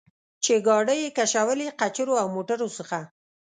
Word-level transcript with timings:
چې 0.43 0.53
ګاډۍ 0.67 0.99
یې 1.03 1.09
کشولې، 1.17 1.67
قچرو 1.79 2.13
او 2.21 2.27
موټرو 2.35 2.67
څخه. 2.77 2.99